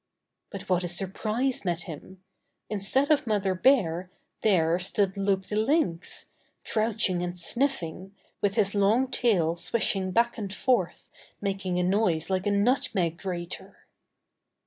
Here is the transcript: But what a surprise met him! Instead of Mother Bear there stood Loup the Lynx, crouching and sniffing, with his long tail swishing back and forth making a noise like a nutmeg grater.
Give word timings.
But 0.49 0.67
what 0.67 0.83
a 0.83 0.87
surprise 0.87 1.63
met 1.63 1.81
him! 1.81 2.23
Instead 2.71 3.11
of 3.11 3.27
Mother 3.27 3.53
Bear 3.53 4.09
there 4.41 4.79
stood 4.79 5.15
Loup 5.15 5.45
the 5.45 5.55
Lynx, 5.55 6.31
crouching 6.65 7.21
and 7.21 7.37
sniffing, 7.37 8.15
with 8.41 8.55
his 8.55 8.73
long 8.73 9.11
tail 9.11 9.55
swishing 9.55 10.09
back 10.09 10.39
and 10.39 10.51
forth 10.51 11.07
making 11.39 11.77
a 11.77 11.83
noise 11.83 12.31
like 12.31 12.47
a 12.47 12.51
nutmeg 12.51 13.19
grater. 13.19 13.85